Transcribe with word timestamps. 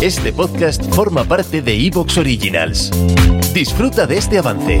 Este 0.00 0.32
podcast 0.32 0.82
forma 0.94 1.24
parte 1.24 1.60
de 1.60 1.74
Evox 1.86 2.18
Originals. 2.18 2.90
Disfruta 3.52 4.06
de 4.06 4.18
este 4.18 4.38
avance. 4.38 4.80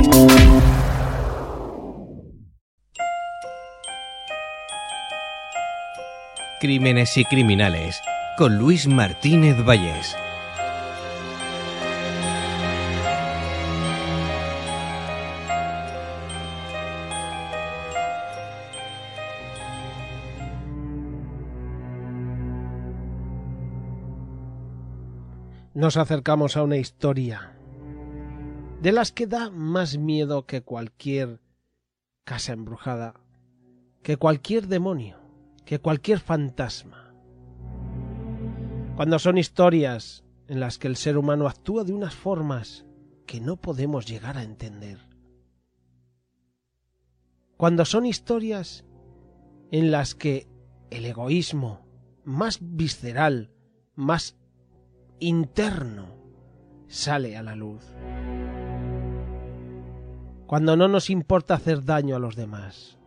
Crímenes 6.60 7.16
y 7.16 7.24
criminales 7.24 8.00
con 8.36 8.58
Luis 8.58 8.86
Martínez 8.86 9.56
Vallés. 9.64 10.16
Nos 25.78 25.96
acercamos 25.96 26.56
a 26.56 26.64
una 26.64 26.76
historia 26.76 27.56
de 28.82 28.90
las 28.90 29.12
que 29.12 29.28
da 29.28 29.48
más 29.48 29.96
miedo 29.96 30.44
que 30.44 30.60
cualquier 30.60 31.40
casa 32.24 32.52
embrujada, 32.52 33.14
que 34.02 34.16
cualquier 34.16 34.66
demonio, 34.66 35.20
que 35.64 35.78
cualquier 35.78 36.18
fantasma. 36.18 37.14
Cuando 38.96 39.20
son 39.20 39.38
historias 39.38 40.24
en 40.48 40.58
las 40.58 40.78
que 40.78 40.88
el 40.88 40.96
ser 40.96 41.16
humano 41.16 41.46
actúa 41.46 41.84
de 41.84 41.92
unas 41.92 42.16
formas 42.16 42.84
que 43.24 43.40
no 43.40 43.54
podemos 43.56 44.04
llegar 44.04 44.36
a 44.36 44.42
entender. 44.42 44.98
Cuando 47.56 47.84
son 47.84 48.04
historias 48.04 48.84
en 49.70 49.92
las 49.92 50.16
que 50.16 50.48
el 50.90 51.04
egoísmo 51.04 51.86
más 52.24 52.58
visceral, 52.60 53.52
más 53.94 54.37
interno 55.20 56.14
sale 56.86 57.36
a 57.36 57.42
la 57.42 57.54
luz. 57.54 57.84
Cuando 60.46 60.76
no 60.76 60.88
nos 60.88 61.10
importa 61.10 61.54
hacer 61.54 61.84
daño 61.84 62.16
a 62.16 62.18
los 62.18 62.36
demás. 62.36 62.98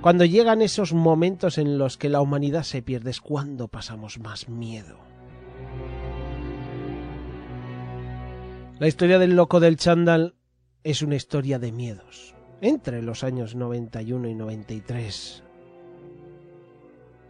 Cuando 0.00 0.24
llegan 0.24 0.62
esos 0.62 0.92
momentos 0.92 1.58
en 1.58 1.78
los 1.78 1.98
que 1.98 2.08
la 2.08 2.20
humanidad 2.20 2.62
se 2.62 2.82
pierde 2.82 3.10
es 3.10 3.20
cuando 3.20 3.68
pasamos 3.68 4.18
más 4.18 4.48
miedo. 4.48 4.98
La 8.78 8.88
historia 8.88 9.18
del 9.18 9.34
loco 9.34 9.58
del 9.58 9.76
chándal 9.76 10.34
es 10.84 11.02
una 11.02 11.16
historia 11.16 11.58
de 11.58 11.72
miedos, 11.72 12.34
entre 12.60 13.02
los 13.02 13.24
años 13.24 13.54
91 13.54 14.28
y 14.28 14.34
93. 14.34 15.42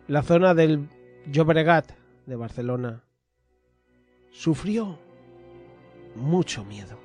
La 0.08 0.22
zona 0.22 0.54
del 0.54 0.88
Llobregat 1.26 1.92
de 2.26 2.36
Barcelona 2.36 3.05
sufrió 4.36 4.98
mucho 6.14 6.64
miedo. 6.64 6.98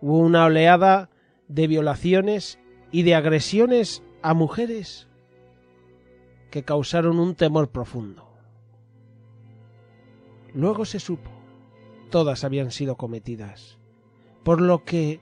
Hubo 0.00 0.18
una 0.18 0.44
oleada 0.44 1.10
de 1.48 1.66
violaciones 1.66 2.60
y 2.92 3.02
de 3.02 3.16
agresiones 3.16 4.04
a 4.22 4.32
mujeres 4.32 5.08
que 6.50 6.62
causaron 6.62 7.18
un 7.18 7.34
temor 7.34 7.70
profundo. 7.70 8.28
Luego 10.54 10.84
se 10.84 11.00
supo, 11.00 11.30
todas 12.10 12.44
habían 12.44 12.70
sido 12.70 12.96
cometidas, 12.96 13.76
por 14.44 14.60
lo 14.60 14.84
que 14.84 15.20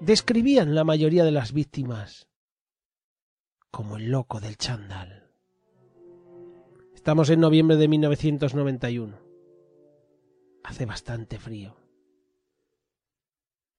describían 0.00 0.74
la 0.74 0.82
mayoría 0.82 1.24
de 1.24 1.30
las 1.30 1.52
víctimas 1.52 2.28
como 3.70 3.96
el 3.96 4.10
loco 4.10 4.40
del 4.40 4.56
chandal. 4.56 5.21
Estamos 7.02 7.30
en 7.30 7.40
noviembre 7.40 7.76
de 7.76 7.88
1991. 7.88 9.18
Hace 10.62 10.86
bastante 10.86 11.40
frío. 11.40 11.74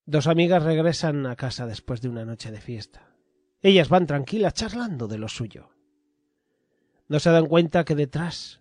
Dos 0.05 0.27
amigas 0.27 0.61
regresan 0.61 1.25
a 1.27 1.37
casa 1.37 1.65
después 1.65 2.01
de 2.01 2.09
una 2.09 2.25
noche 2.25 2.51
de 2.51 2.59
fiesta. 2.59 3.15
Ellas 3.61 3.87
van 3.87 4.07
tranquilas 4.07 4.55
charlando 4.55 5.07
de 5.07 5.19
lo 5.19 5.29
suyo. 5.29 5.69
No 7.07 7.21
se 7.21 7.29
dan 7.29 7.45
cuenta 7.45 7.85
que 7.85 7.95
detrás 7.95 8.59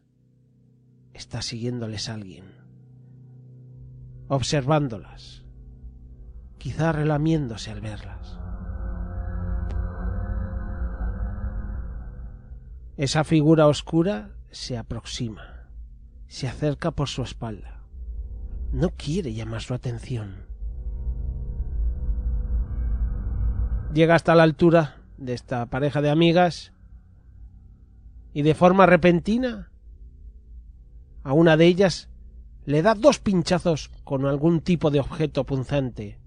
está 1.13 1.43
siguiéndoles 1.43 2.09
alguien, 2.09 2.45
observándolas, 4.29 5.45
quizá 6.59 6.93
relamiéndose 6.93 7.73
al 7.73 7.81
verlas. 7.81 8.39
Esa 12.97 13.25
figura 13.25 13.67
oscura 13.67 14.37
se 14.53 14.77
aproxima, 14.77 15.67
se 16.29 16.47
acerca 16.47 16.93
por 16.93 17.09
su 17.09 17.23
espalda. 17.23 17.83
No 18.71 18.91
quiere 18.91 19.35
llamar 19.35 19.63
su 19.63 19.75
atención. 19.75 20.47
Llega 23.93 24.15
hasta 24.15 24.35
la 24.35 24.43
altura 24.45 25.03
de 25.17 25.35
esta 25.35 25.67
pareja 25.67 26.01
de 26.01 26.11
amigas 26.11 26.73
y 28.33 28.43
de 28.43 28.55
forma 28.55 28.87
repentina 28.87 29.71
a 31.23 31.33
una 31.33 31.57
de 31.57 31.67
ellas 31.67 32.09
le 32.65 32.83
da 32.83 32.95
dos 32.95 33.19
pinchazos 33.19 33.91
con 34.05 34.25
algún 34.25 34.61
tipo 34.61 34.91
de 34.91 35.01
objeto 35.01 35.45
punzante 35.45 36.19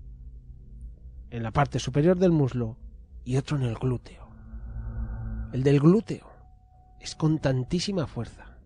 en 1.29 1.43
la 1.43 1.51
parte 1.51 1.79
superior 1.79 2.17
del 2.17 2.31
muslo 2.31 2.77
y 3.23 3.37
otro 3.37 3.57
en 3.57 3.63
el 3.63 3.75
glúteo. 3.75 4.29
El 5.53 5.63
del 5.63 5.79
glúteo 5.79 6.34
es 7.05 7.13
con 7.13 7.37
tantísima 7.37 8.07
fuerza 8.07 8.57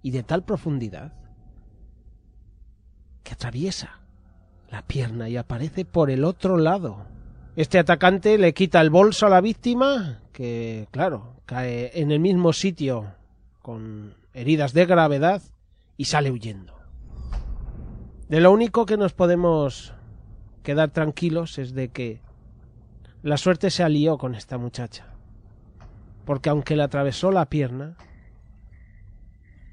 y 0.00 0.10
de 0.10 0.22
tal 0.22 0.42
profundidad 0.42 1.12
que 3.22 3.34
atraviesa 3.34 4.00
la 4.70 4.80
pierna 4.80 5.28
y 5.28 5.36
aparece 5.36 5.84
por 5.84 6.10
el 6.10 6.24
otro 6.24 6.56
lado. 6.56 7.04
Este 7.54 7.78
atacante 7.78 8.38
le 8.38 8.54
quita 8.54 8.80
el 8.80 8.88
bolso 8.88 9.26
a 9.26 9.28
la 9.28 9.42
víctima, 9.42 10.22
que, 10.32 10.88
claro, 10.92 11.34
cae 11.44 11.90
en 12.00 12.10
el 12.10 12.20
mismo 12.20 12.54
sitio 12.54 13.12
con 13.60 14.14
heridas 14.32 14.72
de 14.72 14.86
gravedad 14.86 15.42
y 15.98 16.06
sale 16.06 16.30
huyendo. 16.30 16.74
De 18.30 18.40
lo 18.40 18.50
único 18.50 18.86
que 18.86 18.96
nos 18.96 19.12
podemos 19.12 19.92
quedar 20.62 20.88
tranquilos 20.88 21.58
es 21.58 21.74
de 21.74 21.90
que 21.90 22.22
la 23.22 23.36
suerte 23.36 23.70
se 23.70 23.82
alió 23.82 24.16
con 24.16 24.34
esta 24.34 24.56
muchacha 24.56 25.11
porque 26.24 26.50
aunque 26.50 26.76
le 26.76 26.82
atravesó 26.82 27.30
la 27.30 27.46
pierna, 27.46 27.96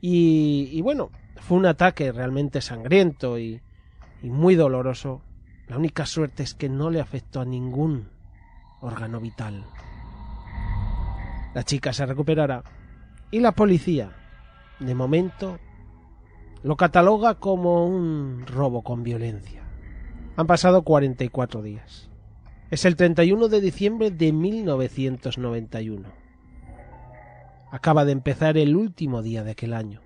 y, 0.01 0.81
bueno, 0.81 1.09
fue 1.35 1.57
un 1.57 1.65
ataque 1.65 2.11
realmente 2.11 2.61
sangriento 2.61 3.37
y, 3.37 3.61
y 4.23 4.29
muy 4.29 4.55
doloroso, 4.55 5.21
la 5.67 5.77
única 5.77 6.05
suerte 6.05 6.43
es 6.43 6.53
que 6.53 6.69
no 6.69 6.89
le 6.89 7.01
afectó 7.01 7.41
a 7.41 7.45
ningún 7.45 8.09
órgano 8.81 9.19
vital. 9.19 9.65
La 11.53 11.63
chica 11.63 11.91
se 11.91 12.05
recuperará 12.05 12.63
y 13.31 13.39
la 13.39 13.51
policía, 13.51 14.11
de 14.79 14.95
momento, 14.95 15.59
lo 16.63 16.75
cataloga 16.75 17.35
como 17.35 17.85
un 17.85 18.45
robo 18.47 18.81
con 18.83 19.03
violencia. 19.03 19.63
Han 20.35 20.47
pasado 20.47 20.83
44 20.83 21.61
días. 21.61 22.09
Es 22.71 22.85
el 22.85 22.95
31 22.95 23.47
de 23.49 23.61
diciembre 23.61 24.11
de 24.11 24.31
1991. 24.31 26.28
Acaba 27.71 28.03
de 28.03 28.13
empezar 28.13 28.57
el 28.57 28.75
último 28.75 29.21
día 29.21 29.43
de 29.43 29.51
aquel 29.51 29.73
año. 29.73 30.01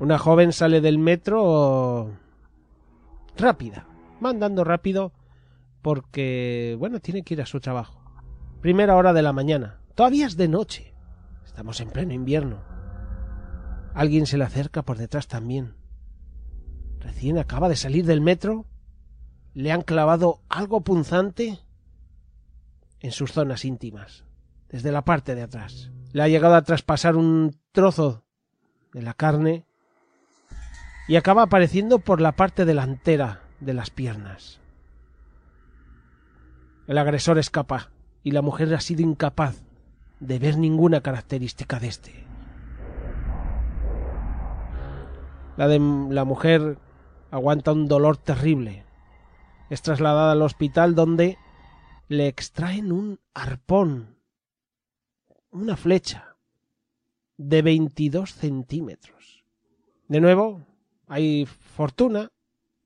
Una 0.00 0.18
joven 0.18 0.52
sale 0.52 0.80
del 0.80 0.98
metro 0.98 2.18
rápida, 3.36 3.86
mandando 4.18 4.64
rápido 4.64 5.12
porque, 5.82 6.76
bueno, 6.78 7.00
tiene 7.00 7.22
que 7.22 7.34
ir 7.34 7.42
a 7.42 7.46
su 7.46 7.60
trabajo. 7.60 8.02
Primera 8.62 8.96
hora 8.96 9.12
de 9.12 9.22
la 9.22 9.34
mañana. 9.34 9.80
Todavía 9.94 10.26
es 10.26 10.36
de 10.36 10.48
noche. 10.48 10.94
Estamos 11.44 11.80
en 11.80 11.90
pleno 11.90 12.14
invierno. 12.14 12.62
Alguien 13.92 14.26
se 14.26 14.38
le 14.38 14.44
acerca 14.44 14.82
por 14.82 14.96
detrás 14.96 15.28
también. 15.28 15.74
Recién 16.98 17.38
acaba 17.38 17.68
de 17.68 17.76
salir 17.76 18.06
del 18.06 18.22
metro. 18.22 18.64
Le 19.52 19.70
han 19.70 19.82
clavado 19.82 20.40
algo 20.48 20.80
punzante 20.80 21.60
en 23.00 23.12
sus 23.12 23.32
zonas 23.32 23.66
íntimas 23.66 24.24
desde 24.74 24.90
la 24.90 25.04
parte 25.04 25.36
de 25.36 25.42
atrás. 25.42 25.92
Le 26.12 26.24
ha 26.24 26.26
llegado 26.26 26.56
a 26.56 26.62
traspasar 26.62 27.14
un 27.14 27.56
trozo 27.70 28.24
de 28.92 29.02
la 29.02 29.14
carne 29.14 29.66
y 31.06 31.14
acaba 31.14 31.42
apareciendo 31.42 32.00
por 32.00 32.20
la 32.20 32.32
parte 32.32 32.64
delantera 32.64 33.42
de 33.60 33.72
las 33.72 33.90
piernas. 33.90 34.58
El 36.88 36.98
agresor 36.98 37.38
escapa 37.38 37.90
y 38.24 38.32
la 38.32 38.42
mujer 38.42 38.74
ha 38.74 38.80
sido 38.80 39.02
incapaz 39.02 39.62
de 40.18 40.40
ver 40.40 40.58
ninguna 40.58 41.02
característica 41.02 41.78
de 41.78 41.86
este. 41.86 42.26
La 45.56 45.68
de 45.68 45.78
la 46.10 46.24
mujer 46.24 46.78
aguanta 47.30 47.70
un 47.70 47.86
dolor 47.86 48.16
terrible. 48.16 48.84
Es 49.70 49.82
trasladada 49.82 50.32
al 50.32 50.42
hospital 50.42 50.96
donde 50.96 51.38
le 52.08 52.26
extraen 52.26 52.90
un 52.90 53.20
arpón, 53.34 54.13
una 55.54 55.76
flecha 55.76 56.36
de 57.36 57.62
22 57.62 58.34
centímetros. 58.34 59.44
De 60.08 60.20
nuevo, 60.20 60.66
hay 61.06 61.46
fortuna 61.46 62.32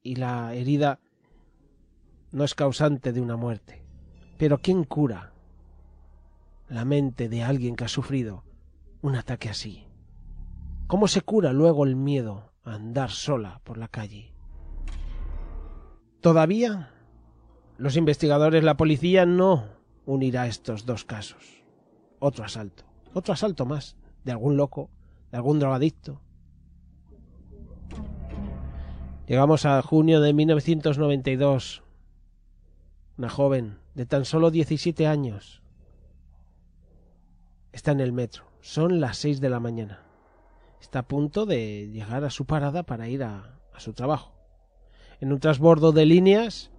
y 0.03 0.17
la 0.17 0.53
herida 0.55 1.01
no 2.31 2.45
es 2.45 2.55
causante 2.55 3.15
de 3.15 3.23
una 3.23 3.37
muerte. 3.37 3.83
Pero 4.37 4.59
¿quién 4.59 4.85
cura 4.85 5.33
la 6.69 6.85
mente 6.85 7.31
de 7.31 7.43
alguien 7.43 7.75
que 7.75 7.85
ha 7.85 7.89
sufrido 7.89 8.45
un 9.01 9.17
ataque 9.17 9.49
así? 9.49 9.87
¿Cómo 10.87 11.09
se 11.09 11.23
cura 11.23 11.55
luego 11.55 11.87
el 11.87 11.97
miedo 11.97 12.53
a 12.65 12.75
andar 12.75 13.11
sola 13.11 13.63
por 13.65 13.79
la 13.79 13.89
calle? 13.89 14.35
Todavía 16.21 16.91
los 17.79 17.97
investigadores, 17.97 18.63
la 18.63 18.77
policía 18.77 19.25
no 19.25 19.69
unirá 20.05 20.47
estos 20.47 20.85
dos 20.85 21.07
casos. 21.07 21.58
Otro 22.21 22.45
asalto, 22.45 22.85
otro 23.15 23.33
asalto 23.35 23.65
más, 23.65 23.97
de 24.25 24.33
algún 24.33 24.57
loco, 24.57 24.91
de 25.31 25.37
algún 25.37 25.59
drogadicto. 25.59 26.21
Llegamos 29.27 29.67
a 29.67 29.81
junio 29.83 30.21
de 30.21 30.33
1992. 30.33 31.83
Una 33.19 33.29
joven 33.29 33.79
de 33.95 34.07
tan 34.07 34.25
solo 34.25 34.51
17 34.51 35.07
años 35.07 35.63
está 37.73 37.93
en 37.93 38.01
el 38.01 38.13
metro. 38.13 38.45
Son 38.61 39.01
las 39.01 39.19
seis 39.19 39.41
de 39.41 39.51
la 39.51 39.61
mañana. 39.61 40.03
Está 40.81 41.01
a 41.01 41.09
punto 41.09 41.47
de 41.47 41.89
llegar 41.93 42.25
a 42.25 42.31
su 42.31 42.47
parada 42.47 42.85
para 42.85 43.09
ir 43.09 43.23
a, 43.23 43.61
a 43.73 43.81
su 43.81 43.93
trabajo. 43.93 44.33
En 45.21 45.33
un 45.33 45.41
transbordo 45.41 45.93
de 45.93 46.07
líneas 46.07 46.71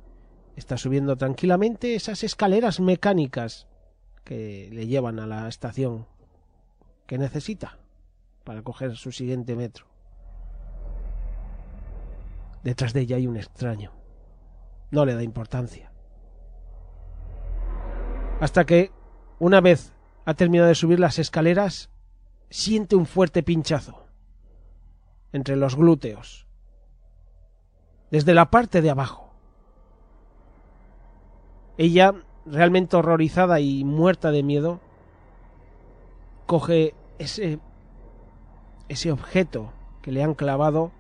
está 0.56 0.78
subiendo 0.78 1.18
tranquilamente 1.18 1.96
esas 1.96 2.24
escaleras 2.24 2.80
mecánicas 2.80 3.69
que 4.30 4.70
le 4.72 4.86
llevan 4.86 5.20
a 5.20 5.26
la 5.26 5.48
estación 5.48 6.06
que 7.08 7.18
necesita 7.18 7.80
para 8.44 8.62
coger 8.62 8.96
su 8.96 9.12
siguiente 9.12 9.56
metro. 9.56 9.88
Detrás 12.64 12.94
de 12.94 13.02
ella 13.02 13.16
hay 13.16 13.26
un 13.26 13.38
extraño. 13.38 13.92
No 14.92 15.04
le 15.04 15.16
da 15.16 15.24
importancia. 15.24 15.92
Hasta 18.40 18.68
que, 18.68 18.92
una 19.40 19.62
vez 19.62 19.94
ha 20.26 20.36
terminado 20.36 20.68
de 20.68 20.76
subir 20.76 21.00
las 21.00 21.18
escaleras, 21.18 21.90
siente 22.52 22.96
un 22.96 23.08
fuerte 23.08 23.42
pinchazo 23.42 24.06
entre 25.32 25.56
los 25.56 25.76
glúteos, 25.76 26.46
desde 28.12 28.36
la 28.36 28.52
parte 28.52 28.84
de 28.84 28.92
abajo. 28.92 29.34
Ella, 31.80 32.14
realmente 32.52 32.98
horrorizada 32.98 33.60
y 33.60 33.84
muerta 33.84 34.32
de 34.32 34.44
miedo, 34.44 34.80
coge 36.46 36.96
ese 37.18 37.60
ese 38.90 39.12
objeto 39.12 39.72
que 40.02 40.12
le 40.12 40.24
han 40.24 40.34
clavado 40.34 40.92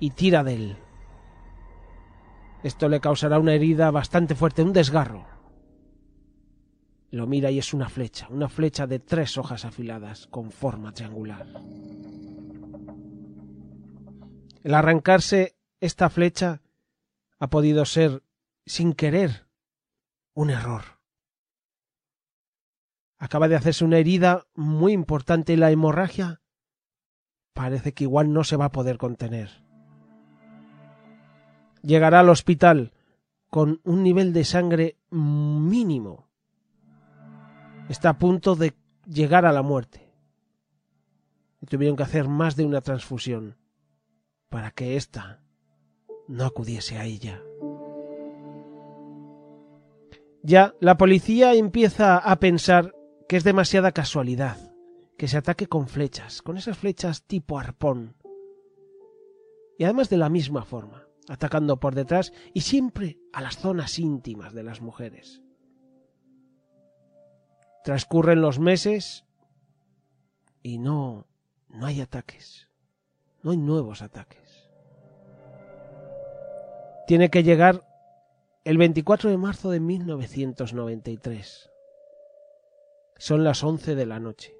y 0.00 0.10
tira 0.10 0.42
de 0.42 0.54
él. 0.54 0.76
Esto 2.62 2.88
le 2.88 3.00
causará 3.00 3.38
una 3.38 3.54
herida 3.54 3.90
bastante 3.90 4.34
fuerte, 4.34 4.62
un 4.62 4.72
desgarro. 4.72 5.26
Lo 7.10 7.26
mira 7.26 7.50
y 7.50 7.58
es 7.58 7.74
una 7.74 7.88
flecha, 7.88 8.28
una 8.30 8.48
flecha 8.48 8.86
de 8.86 8.98
tres 8.98 9.36
hojas 9.38 9.64
afiladas 9.64 10.26
con 10.28 10.50
forma 10.50 10.92
triangular. 10.92 11.46
El 14.62 14.74
arrancarse 14.74 15.56
esta 15.80 16.10
flecha 16.10 16.62
ha 17.38 17.48
podido 17.48 17.84
ser, 17.84 18.22
sin 18.66 18.92
querer, 18.92 19.46
un 20.34 20.50
error. 20.50 20.82
Acaba 23.18 23.48
de 23.48 23.56
hacerse 23.56 23.84
una 23.84 23.98
herida 23.98 24.46
muy 24.54 24.92
importante 24.92 25.52
y 25.52 25.56
la 25.56 25.70
hemorragia 25.70 26.40
parece 27.52 27.92
que 27.92 28.04
igual 28.04 28.32
no 28.32 28.44
se 28.44 28.56
va 28.56 28.66
a 28.66 28.72
poder 28.72 28.96
contener. 28.96 29.62
Llegará 31.82 32.20
al 32.20 32.28
hospital 32.28 32.92
con 33.50 33.80
un 33.84 34.02
nivel 34.02 34.32
de 34.32 34.44
sangre 34.44 34.96
mínimo. 35.10 36.28
Está 37.88 38.10
a 38.10 38.18
punto 38.18 38.54
de 38.54 38.74
llegar 39.04 39.44
a 39.44 39.52
la 39.52 39.62
muerte. 39.62 40.08
Y 41.60 41.66
tuvieron 41.66 41.96
que 41.96 42.04
hacer 42.04 42.28
más 42.28 42.56
de 42.56 42.64
una 42.64 42.80
transfusión 42.80 43.58
para 44.48 44.70
que 44.70 44.96
ésta 44.96 45.42
no 46.28 46.44
acudiese 46.44 46.98
a 46.98 47.04
ella. 47.04 47.42
Ya 50.42 50.74
la 50.80 50.96
policía 50.96 51.54
empieza 51.54 52.16
a 52.16 52.40
pensar 52.40 52.94
que 53.28 53.36
es 53.36 53.44
demasiada 53.44 53.92
casualidad 53.92 54.56
que 55.20 55.28
se 55.28 55.36
ataque 55.36 55.66
con 55.66 55.86
flechas, 55.86 56.40
con 56.40 56.56
esas 56.56 56.78
flechas 56.78 57.24
tipo 57.24 57.58
arpón. 57.58 58.16
Y 59.76 59.84
además 59.84 60.08
de 60.08 60.16
la 60.16 60.30
misma 60.30 60.64
forma, 60.64 61.06
atacando 61.28 61.78
por 61.78 61.94
detrás 61.94 62.32
y 62.54 62.62
siempre 62.62 63.18
a 63.34 63.42
las 63.42 63.58
zonas 63.58 63.98
íntimas 63.98 64.54
de 64.54 64.62
las 64.62 64.80
mujeres. 64.80 65.42
Transcurren 67.84 68.40
los 68.40 68.58
meses 68.58 69.26
y 70.62 70.78
no 70.78 71.26
no 71.68 71.84
hay 71.84 72.00
ataques. 72.00 72.68
No 73.42 73.50
hay 73.50 73.56
nuevos 73.58 74.00
ataques. 74.00 74.70
Tiene 77.06 77.30
que 77.30 77.42
llegar 77.42 77.89
el 78.64 78.76
24 78.76 79.30
de 79.30 79.38
marzo 79.38 79.70
de 79.70 79.80
1993. 79.80 81.70
Son 83.16 83.44
las 83.44 83.64
11 83.64 83.94
de 83.94 84.06
la 84.06 84.20
noche. 84.20 84.54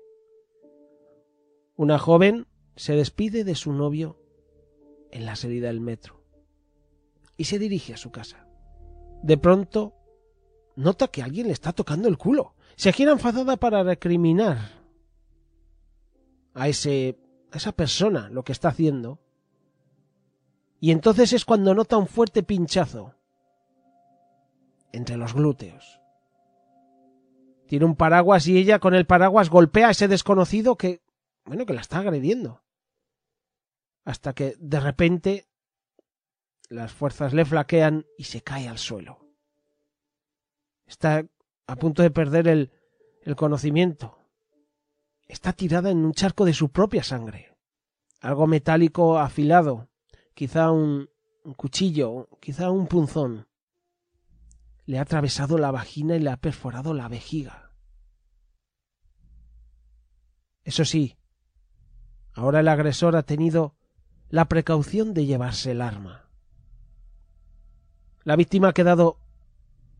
Una 1.76 1.98
joven 1.98 2.46
se 2.76 2.94
despide 2.94 3.44
de 3.44 3.54
su 3.54 3.72
novio 3.72 4.18
en 5.10 5.26
la 5.26 5.36
salida 5.36 5.68
del 5.68 5.80
metro 5.80 6.22
y 7.36 7.44
se 7.44 7.58
dirige 7.58 7.94
a 7.94 7.98
su 7.98 8.10
casa. 8.10 8.46
De 9.22 9.36
pronto 9.36 9.94
nota 10.76 11.08
que 11.08 11.22
alguien 11.22 11.48
le 11.48 11.52
está 11.52 11.72
tocando 11.72 12.08
el 12.08 12.16
culo. 12.16 12.54
Se 12.76 12.92
gira 12.92 13.12
enfadada 13.12 13.56
para 13.58 13.82
recriminar 13.82 14.80
a 16.54 16.68
ese 16.68 17.18
a 17.52 17.56
esa 17.56 17.72
persona 17.72 18.28
lo 18.30 18.44
que 18.44 18.52
está 18.52 18.68
haciendo. 18.68 19.20
Y 20.78 20.92
entonces 20.92 21.32
es 21.32 21.44
cuando 21.44 21.74
nota 21.74 21.98
un 21.98 22.06
fuerte 22.06 22.42
pinchazo 22.42 23.19
entre 24.92 25.16
los 25.16 25.34
glúteos. 25.34 26.00
Tiene 27.66 27.84
un 27.84 27.96
paraguas 27.96 28.46
y 28.48 28.58
ella 28.58 28.78
con 28.80 28.94
el 28.94 29.06
paraguas 29.06 29.48
golpea 29.48 29.88
a 29.88 29.90
ese 29.92 30.08
desconocido 30.08 30.76
que 30.76 31.02
bueno, 31.44 31.66
que 31.66 31.72
la 31.72 31.80
está 31.80 31.98
agrediendo. 31.98 32.62
Hasta 34.04 34.34
que 34.34 34.54
de 34.58 34.80
repente 34.80 35.48
las 36.68 36.92
fuerzas 36.92 37.34
le 37.34 37.44
flaquean 37.44 38.06
y 38.16 38.24
se 38.24 38.42
cae 38.42 38.68
al 38.68 38.78
suelo. 38.78 39.18
Está 40.86 41.26
a 41.66 41.76
punto 41.76 42.02
de 42.02 42.10
perder 42.10 42.48
el, 42.48 42.70
conocimiento. 43.36 44.18
Está 45.26 45.52
tirada 45.52 45.90
en 45.90 46.04
un 46.04 46.12
charco 46.12 46.44
de 46.44 46.54
su 46.54 46.70
propia 46.70 47.02
sangre. 47.02 47.56
Algo 48.20 48.46
metálico 48.46 49.18
afilado, 49.18 49.88
quizá 50.34 50.70
un, 50.70 51.08
un 51.44 51.54
cuchillo, 51.54 52.28
quizá 52.40 52.70
un 52.70 52.86
punzón. 52.86 53.48
Le 54.90 54.98
ha 54.98 55.02
atravesado 55.02 55.56
la 55.56 55.70
vagina 55.70 56.16
y 56.16 56.18
le 56.18 56.30
ha 56.30 56.36
perforado 56.36 56.94
la 56.94 57.06
vejiga. 57.06 57.70
Eso 60.64 60.84
sí, 60.84 61.16
Ahora 62.32 62.58
el 62.58 62.66
agresor 62.66 63.14
ha 63.14 63.22
tenido 63.22 63.76
la 64.28 64.46
precaución 64.46 65.14
de 65.14 65.26
llevarse 65.26 65.70
el 65.70 65.80
arma. 65.80 66.28
La 68.24 68.34
víctima 68.34 68.70
ha 68.70 68.72
quedado... 68.72 69.20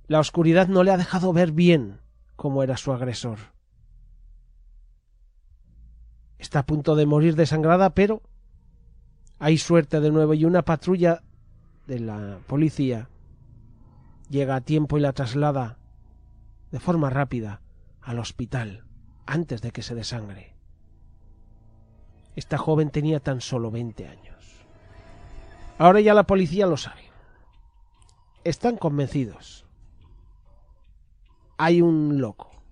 La 0.08 0.18
oscuridad 0.18 0.66
no 0.66 0.82
le 0.82 0.90
ha 0.90 0.96
dejado 0.96 1.32
ver 1.32 1.52
bien 1.52 2.00
cómo 2.34 2.64
era 2.64 2.76
su 2.76 2.92
agresor. 2.92 3.38
Está 6.36 6.60
a 6.60 6.66
punto 6.66 6.96
de 6.96 7.06
morir 7.06 7.36
desangrada, 7.36 7.90
pero 7.90 8.22
hay 9.38 9.56
suerte 9.56 10.00
de 10.00 10.10
nuevo 10.10 10.34
y 10.34 10.44
una 10.44 10.62
patrulla 10.62 11.22
de 11.86 12.00
la 12.00 12.40
policía 12.48 13.08
llega 14.30 14.54
a 14.54 14.60
tiempo 14.62 14.96
y 14.96 15.00
la 15.00 15.12
traslada 15.12 15.76
de 16.70 16.80
forma 16.80 17.10
rápida 17.10 17.60
al 18.00 18.18
hospital 18.18 18.86
antes 19.26 19.60
de 19.60 19.72
que 19.72 19.82
se 19.82 19.94
desangre. 19.94 20.56
Esta 22.36 22.56
joven 22.56 22.90
tenía 22.90 23.20
tan 23.20 23.40
solo 23.40 23.70
20 23.70 24.06
años. 24.06 24.64
Ahora 25.78 26.00
ya 26.00 26.14
la 26.14 26.24
policía 26.24 26.66
lo 26.66 26.76
sabe. 26.76 27.02
Están 28.44 28.76
convencidos. 28.76 29.66
Hay 31.58 31.82
un 31.82 32.20
loco, 32.20 32.62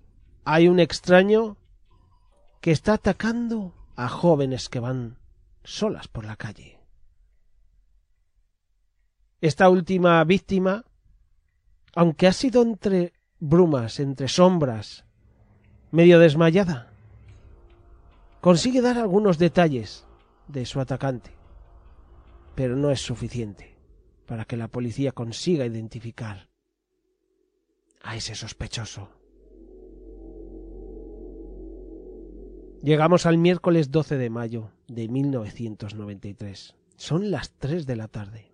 hay 0.45 0.67
un 0.67 0.79
extraño 0.79 1.57
que 2.61 2.71
está 2.71 2.93
atacando 2.93 3.73
a 3.95 4.07
jóvenes 4.07 4.69
que 4.69 4.79
van 4.79 5.19
solas 5.63 6.07
por 6.07 6.25
la 6.25 6.37
calle. 6.37 6.79
Esta 9.41 9.69
última 9.69 10.23
víctima, 10.23 10.85
aunque 11.95 12.27
ha 12.27 12.33
sido 12.33 12.61
entre 12.61 13.13
brumas, 13.39 13.99
entre 13.99 14.27
sombras, 14.27 15.05
medio 15.91 16.19
desmayada, 16.19 16.91
consigue 18.41 18.81
dar 18.81 18.97
algunos 18.97 19.37
detalles 19.37 20.05
de 20.47 20.65
su 20.65 20.79
atacante, 20.79 21.31
pero 22.55 22.75
no 22.75 22.91
es 22.91 23.01
suficiente 23.01 23.75
para 24.25 24.45
que 24.45 24.57
la 24.57 24.67
policía 24.67 25.11
consiga 25.11 25.65
identificar 25.65 26.49
a 28.01 28.15
ese 28.15 28.35
sospechoso. 28.35 29.09
Llegamos 32.81 33.25
al 33.25 33.37
miércoles 33.37 33.91
12 33.91 34.17
de 34.17 34.29
mayo 34.29 34.71
de 34.87 35.09
1993. 35.09 36.75
Son 36.95 37.29
las 37.29 37.51
tres 37.51 37.85
de 37.85 37.95
la 37.97 38.07
tarde. 38.07 38.48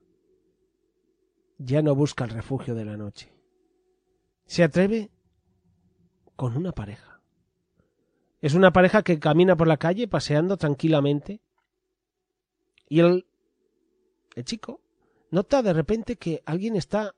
Ya 1.58 1.82
no 1.82 1.96
busca 1.96 2.26
el 2.26 2.32
refugio 2.32 2.76
de 2.76 2.86
la 2.86 2.98
noche. 2.98 3.32
Se 4.46 4.64
atreve 4.64 5.12
con 6.36 6.56
una 6.58 6.72
pareja. 6.72 7.22
Es 8.42 8.54
una 8.54 8.72
pareja 8.72 9.04
que 9.04 9.20
camina 9.20 9.56
por 9.56 9.68
la 9.68 9.78
calle 9.78 10.08
paseando 10.08 10.58
tranquilamente 10.58 11.42
y 12.88 13.00
el, 13.00 13.26
el 14.36 14.46
chico 14.46 14.82
nota 15.32 15.62
de 15.62 15.74
repente 15.74 16.18
que 16.18 16.42
alguien 16.46 16.76
está 16.76 17.16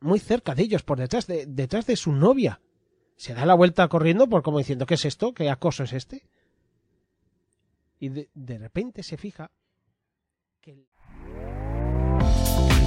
muy 0.00 0.18
cerca 0.18 0.54
de 0.54 0.62
ellos, 0.62 0.82
por 0.82 0.98
detrás 0.98 1.26
de, 1.26 1.46
detrás 1.46 1.86
de 1.86 1.96
su 1.96 2.12
novia. 2.12 2.60
Se 3.16 3.34
da 3.34 3.44
la 3.44 3.54
vuelta 3.54 3.88
corriendo 3.88 4.28
por 4.28 4.42
como 4.42 4.58
diciendo, 4.58 4.86
¿qué 4.86 4.94
es 4.94 5.04
esto? 5.04 5.34
¿Qué 5.34 5.50
acoso 5.50 5.84
es 5.84 5.92
este? 5.92 6.26
Y 7.98 8.08
de, 8.08 8.30
de 8.32 8.58
repente 8.58 9.02
se 9.02 9.18
fija 9.18 9.50
que... 10.60 10.86